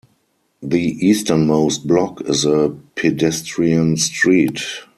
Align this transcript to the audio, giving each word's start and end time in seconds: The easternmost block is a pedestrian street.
The 0.63 0.79
easternmost 1.05 1.85
block 1.85 2.21
is 2.27 2.43
a 2.43 2.75
pedestrian 2.95 3.97
street. 3.97 4.63